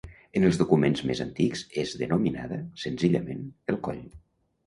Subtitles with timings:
[0.39, 4.01] En els documents més antics és denominada, senzillament, el Coll.